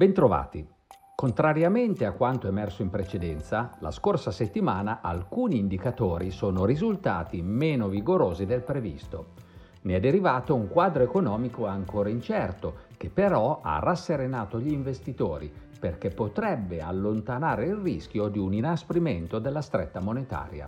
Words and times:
Bentrovati. 0.00 0.66
Contrariamente 1.14 2.06
a 2.06 2.12
quanto 2.12 2.48
emerso 2.48 2.80
in 2.80 2.88
precedenza, 2.88 3.76
la 3.80 3.90
scorsa 3.90 4.30
settimana 4.30 5.00
alcuni 5.02 5.58
indicatori 5.58 6.30
sono 6.30 6.64
risultati 6.64 7.42
meno 7.42 7.86
vigorosi 7.86 8.46
del 8.46 8.62
previsto. 8.62 9.32
Ne 9.82 9.96
è 9.96 10.00
derivato 10.00 10.54
un 10.54 10.68
quadro 10.68 11.02
economico 11.02 11.66
ancora 11.66 12.08
incerto, 12.08 12.76
che 12.96 13.10
però 13.10 13.60
ha 13.62 13.78
rasserenato 13.78 14.58
gli 14.58 14.72
investitori 14.72 15.52
perché 15.78 16.08
potrebbe 16.08 16.80
allontanare 16.80 17.66
il 17.66 17.76
rischio 17.76 18.28
di 18.28 18.38
un 18.38 18.54
inasprimento 18.54 19.38
della 19.38 19.60
stretta 19.60 20.00
monetaria. 20.00 20.66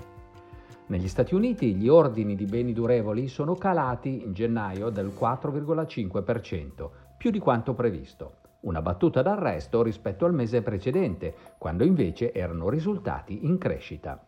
Negli 0.89 1.09
Stati 1.09 1.35
Uniti 1.35 1.75
gli 1.75 1.89
ordini 1.89 2.35
di 2.35 2.45
beni 2.45 2.75
durevoli 2.75 3.29
sono 3.29 3.55
calati 3.55 4.25
in 4.25 4.35
gennaio 4.35 4.91
del 4.91 5.11
4,5%, 5.19 6.91
più 7.17 7.31
di 7.31 7.39
quanto 7.39 7.73
previsto 7.73 8.41
una 8.63 8.83
battuta 8.83 9.23
d'arresto 9.23 9.83
rispetto 9.83 10.25
al 10.25 10.35
mese 10.35 10.63
precedente, 10.63 11.35
quando 11.59 11.85
invece 11.85 12.33
erano 12.33 12.69
risultati 12.69 13.47
in 13.47 13.59
crescita. 13.59 14.25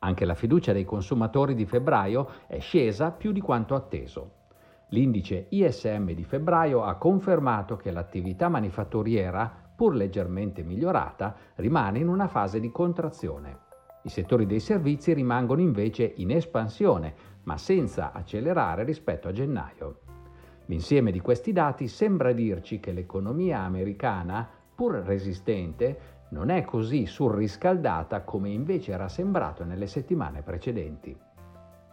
Anche 0.00 0.24
la 0.24 0.34
fiducia 0.34 0.72
dei 0.72 0.84
consumatori 0.84 1.54
di 1.54 1.66
febbraio 1.66 2.28
è 2.46 2.58
scesa 2.58 3.10
più 3.10 3.32
di 3.32 3.40
quanto 3.40 3.74
atteso. 3.74 4.44
L'indice 4.90 5.46
ISM 5.48 6.12
di 6.12 6.22
febbraio 6.22 6.84
ha 6.84 6.94
confermato 6.94 7.76
che 7.76 7.90
l'attività 7.90 8.48
manifatturiera, 8.48 9.52
pur 9.74 9.94
leggermente 9.94 10.62
migliorata, 10.62 11.34
rimane 11.56 11.98
in 11.98 12.08
una 12.08 12.28
fase 12.28 12.60
di 12.60 12.70
contrazione. 12.70 13.64
I 14.02 14.08
settori 14.08 14.46
dei 14.46 14.60
servizi 14.60 15.12
rimangono 15.12 15.60
invece 15.60 16.12
in 16.16 16.30
espansione, 16.30 17.14
ma 17.42 17.56
senza 17.58 18.12
accelerare 18.12 18.84
rispetto 18.84 19.26
a 19.26 19.32
gennaio. 19.32 20.00
L'insieme 20.66 21.12
di 21.12 21.20
questi 21.20 21.52
dati 21.52 21.86
sembra 21.86 22.32
dirci 22.32 22.80
che 22.80 22.92
l'economia 22.92 23.60
americana, 23.60 24.48
pur 24.74 24.94
resistente, 24.94 26.14
non 26.30 26.50
è 26.50 26.64
così 26.64 27.06
surriscaldata 27.06 28.22
come 28.22 28.50
invece 28.50 28.92
era 28.92 29.08
sembrato 29.08 29.64
nelle 29.64 29.86
settimane 29.86 30.42
precedenti. 30.42 31.16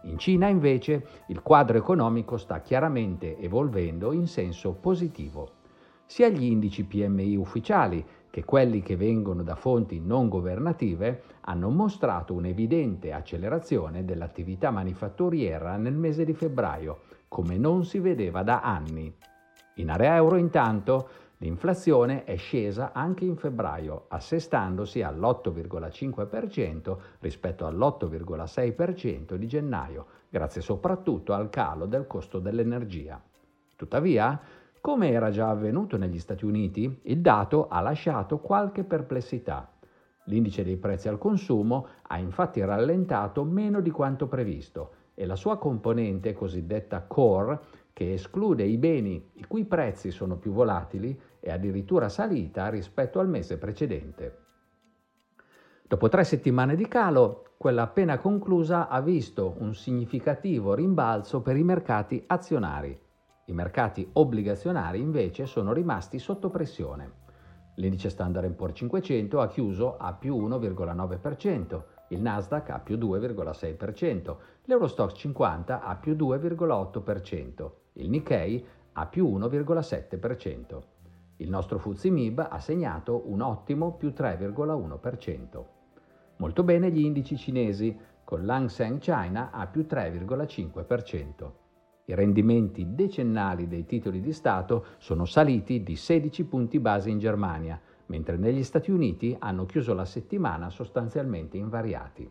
In 0.02 0.18
Cina 0.18 0.48
invece 0.48 1.06
il 1.28 1.40
quadro 1.40 1.78
economico 1.78 2.36
sta 2.36 2.60
chiaramente 2.60 3.38
evolvendo 3.38 4.12
in 4.12 4.26
senso 4.26 4.72
positivo. 4.72 5.62
Sia 6.04 6.28
gli 6.28 6.42
indici 6.42 6.84
PMI 6.84 7.36
ufficiali 7.36 8.04
che 8.28 8.44
quelli 8.44 8.82
che 8.82 8.96
vengono 8.96 9.42
da 9.42 9.54
fonti 9.54 10.00
non 10.00 10.28
governative 10.28 11.22
hanno 11.42 11.70
mostrato 11.70 12.34
un'evidente 12.34 13.12
accelerazione 13.12 14.04
dell'attività 14.04 14.70
manifatturiera 14.70 15.76
nel 15.76 15.94
mese 15.94 16.24
di 16.24 16.34
febbraio, 16.34 17.02
come 17.34 17.58
non 17.58 17.84
si 17.84 17.98
vedeva 17.98 18.44
da 18.44 18.60
anni. 18.60 19.12
In 19.78 19.90
area 19.90 20.14
euro 20.14 20.36
intanto 20.36 21.08
l'inflazione 21.38 22.22
è 22.22 22.36
scesa 22.36 22.92
anche 22.92 23.24
in 23.24 23.34
febbraio, 23.36 24.04
assestandosi 24.06 25.02
all'8,5% 25.02 26.96
rispetto 27.18 27.66
all'8,6% 27.66 29.34
di 29.34 29.48
gennaio, 29.48 30.06
grazie 30.28 30.60
soprattutto 30.60 31.32
al 31.32 31.50
calo 31.50 31.86
del 31.86 32.06
costo 32.06 32.38
dell'energia. 32.38 33.20
Tuttavia, 33.74 34.40
come 34.80 35.10
era 35.10 35.30
già 35.30 35.48
avvenuto 35.48 35.96
negli 35.96 36.20
Stati 36.20 36.44
Uniti, 36.44 37.00
il 37.02 37.20
dato 37.20 37.66
ha 37.66 37.80
lasciato 37.80 38.38
qualche 38.38 38.84
perplessità. 38.84 39.72
L'indice 40.26 40.62
dei 40.62 40.76
prezzi 40.76 41.08
al 41.08 41.18
consumo 41.18 41.88
ha 42.02 42.16
infatti 42.16 42.64
rallentato 42.64 43.42
meno 43.42 43.80
di 43.80 43.90
quanto 43.90 44.28
previsto 44.28 45.02
e 45.14 45.26
la 45.26 45.36
sua 45.36 45.58
componente 45.58 46.32
cosiddetta 46.32 47.02
core, 47.06 47.60
che 47.92 48.12
esclude 48.12 48.64
i 48.64 48.76
beni 48.76 49.30
i 49.34 49.44
cui 49.46 49.64
prezzi 49.64 50.10
sono 50.10 50.36
più 50.36 50.52
volatili, 50.52 51.18
è 51.38 51.50
addirittura 51.50 52.08
salita 52.08 52.68
rispetto 52.68 53.20
al 53.20 53.28
mese 53.28 53.56
precedente. 53.56 54.38
Dopo 55.86 56.08
tre 56.08 56.24
settimane 56.24 56.74
di 56.74 56.88
calo, 56.88 57.54
quella 57.56 57.82
appena 57.82 58.18
conclusa 58.18 58.88
ha 58.88 59.00
visto 59.00 59.54
un 59.58 59.74
significativo 59.74 60.74
rimbalzo 60.74 61.40
per 61.40 61.56
i 61.56 61.62
mercati 61.62 62.22
azionari. 62.26 62.98
I 63.46 63.52
mercati 63.52 64.08
obbligazionari 64.14 65.00
invece 65.00 65.46
sono 65.46 65.72
rimasti 65.72 66.18
sotto 66.18 66.50
pressione. 66.50 67.22
L'indice 67.76 68.08
Standard 68.08 68.50
Poor's 68.52 68.76
500 68.76 69.40
ha 69.40 69.48
chiuso 69.48 69.96
a 69.96 70.14
più 70.14 70.36
1,9%, 70.36 71.82
il 72.08 72.20
Nasdaq 72.20 72.70
a 72.70 72.78
più 72.78 72.96
2,6%, 72.96 74.36
l'Eurostox 74.64 75.14
50 75.14 75.82
a 75.82 75.96
più 75.96 76.14
2,8%, 76.14 77.70
il 77.94 78.10
Nikkei 78.10 78.64
a 78.92 79.06
più 79.06 79.26
1,7%. 79.38 80.82
Il 81.38 81.50
nostro 81.50 81.78
FTSE 81.78 82.10
MIB 82.10 82.46
ha 82.48 82.60
segnato 82.60 83.22
un 83.26 83.40
ottimo 83.40 83.94
più 83.94 84.12
3,1%. 84.16 85.64
Molto 86.36 86.62
bene 86.62 86.90
gli 86.90 87.04
indici 87.04 87.36
cinesi, 87.36 87.96
con 88.24 88.44
l'Hang 88.44 88.68
Seng 88.68 88.98
China 88.98 89.50
a 89.50 89.66
più 89.66 89.86
3,5%. 89.88 91.50
I 92.06 92.14
rendimenti 92.14 92.94
decennali 92.94 93.66
dei 93.66 93.86
titoli 93.86 94.20
di 94.20 94.32
Stato 94.32 94.86
sono 94.98 95.24
saliti 95.24 95.82
di 95.82 95.96
16 95.96 96.44
punti 96.44 96.78
base 96.78 97.10
in 97.10 97.18
Germania, 97.18 97.80
mentre 98.06 98.36
negli 98.36 98.62
Stati 98.62 98.90
Uniti 98.90 99.36
hanno 99.38 99.66
chiuso 99.66 99.94
la 99.94 100.04
settimana 100.04 100.70
sostanzialmente 100.70 101.56
invariati. 101.56 102.30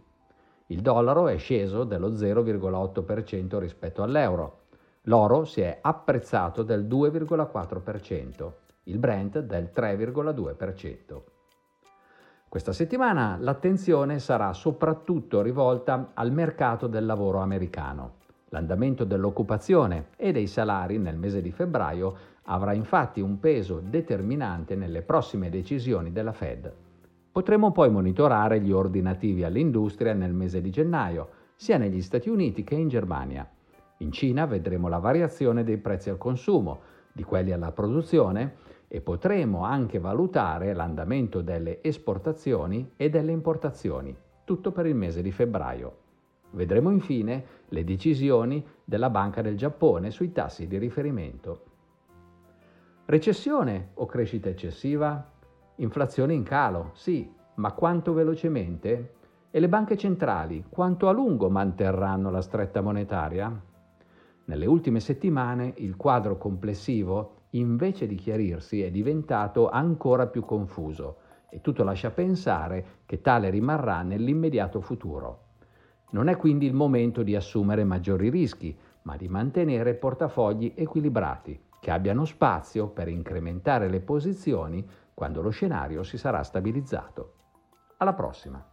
Il 0.68 0.82
dollaro 0.82 1.28
è 1.28 1.38
sceso 1.38 1.84
dello 1.84 2.12
0,8% 2.12 3.60
rispetto 3.60 4.02
all'euro. 4.02 4.62
L'oro 5.04 5.44
si 5.44 5.62
è 5.62 5.80
apprezzato 5.82 6.64
del 6.64 6.86
2,4%, 6.86 8.52
il 8.84 8.98
Brent 8.98 9.40
del 9.40 9.72
3,2%. 9.76 11.22
Questa 12.48 12.72
settimana 12.72 13.38
l'attenzione 13.40 14.20
sarà 14.20 14.54
soprattutto 14.54 15.42
rivolta 15.42 16.12
al 16.14 16.32
mercato 16.32 16.88
del 16.88 17.06
lavoro 17.06 17.40
americano. 17.40 18.22
L'andamento 18.54 19.04
dell'occupazione 19.04 20.10
e 20.16 20.32
dei 20.32 20.46
salari 20.46 21.00
nel 21.00 21.18
mese 21.18 21.42
di 21.42 21.50
febbraio 21.50 22.16
avrà 22.44 22.74
infatti 22.74 23.20
un 23.20 23.40
peso 23.40 23.82
determinante 23.84 24.76
nelle 24.76 25.02
prossime 25.02 25.50
decisioni 25.50 26.12
della 26.12 26.34
Fed. 26.34 26.72
Potremo 27.32 27.72
poi 27.72 27.90
monitorare 27.90 28.62
gli 28.62 28.72
ordinativi 28.72 29.44
all'industria 29.44 30.14
nel 30.14 30.34
mese 30.34 30.62
di 30.62 30.70
gennaio, 30.70 31.30
sia 31.56 31.80
negli 31.80 32.04
Stati 32.04 32.30
Uniti 32.30 32.64
che 32.64 32.76
in 32.76 32.90
Germania. 32.90 33.50
In 33.98 34.12
Cina 34.12 34.46
vedremo 34.46 34.88
la 34.88 35.00
variazione 35.00 35.64
dei 35.64 35.78
prezzi 35.78 36.12
al 36.12 36.20
consumo, 36.20 36.82
di 37.12 37.24
quelli 37.24 37.54
alla 37.54 37.72
produzione 37.72 38.54
e 38.88 39.02
potremo 39.02 39.64
anche 39.64 39.98
valutare 39.98 40.76
l'andamento 40.76 41.42
delle 41.42 41.82
esportazioni 41.82 42.92
e 42.98 43.10
delle 43.10 43.32
importazioni, 43.32 44.16
tutto 44.44 44.72
per 44.72 44.86
il 44.86 44.94
mese 44.94 45.24
di 45.24 45.32
febbraio. 45.32 46.02
Vedremo 46.54 46.92
infine 46.92 47.46
le 47.70 47.84
decisioni 47.84 48.64
della 48.84 49.10
Banca 49.10 49.42
del 49.42 49.58
Giappone 49.58 50.12
sui 50.12 50.32
tassi 50.32 50.68
di 50.68 50.78
riferimento. 50.78 51.64
Recessione 53.06 53.90
o 53.96 54.06
crescita 54.06 54.50
eccessiva? 54.50 55.32
Inflazione 55.78 56.34
in 56.34 56.44
calo, 56.44 56.92
sì, 56.94 57.28
ma 57.56 57.72
quanto 57.72 58.14
velocemente? 58.14 59.16
E 59.50 59.60
le 59.60 59.68
banche 59.68 59.98
centrali 59.98 60.66
quanto 60.70 61.10
a 61.10 61.12
lungo 61.12 61.50
manterranno 61.50 62.30
la 62.30 62.42
stretta 62.42 62.82
monetaria? 62.82 63.52
Nelle 64.46 64.66
ultime 64.68 65.00
settimane 65.00 65.74
il 65.78 65.96
quadro 65.96 66.38
complessivo, 66.38 67.46
invece 67.52 68.06
di 68.06 68.16
chiarirsi, 68.16 68.84
è 68.84 68.92
diventato 68.92 69.70
ancora 69.70 70.28
più 70.28 70.46
confuso 70.46 71.18
e 71.50 71.62
tutto 71.62 71.84
lascia 71.84 72.12
pensare 72.12 73.02
che 73.08 73.22
tale 73.22 73.50
rimarrà 73.50 74.04
nell'immediato 74.04 74.82
futuro. 74.82 75.53
Non 76.12 76.28
è 76.28 76.38
quindi 76.38 76.66
il 76.66 76.74
momento 76.74 77.24
di 77.24 77.36
assumere 77.36 77.84
maggiori 77.84 78.30
rischi, 78.30 78.78
ma 79.04 79.18
di 79.18 79.28
mantenere 79.28 79.96
portafogli 79.96 80.74
equilibrati 80.76 81.60
che 81.80 81.92
abbiano 81.92 82.24
spazio 82.26 82.88
per 82.88 83.08
incrementare 83.10 83.90
le 83.90 84.00
posizioni 84.00 84.88
quando 85.14 85.42
lo 85.42 85.50
scenario 85.50 86.04
si 86.04 86.18
sarà 86.18 86.42
stabilizzato. 86.44 87.34
Alla 87.98 88.14
prossima! 88.14 88.73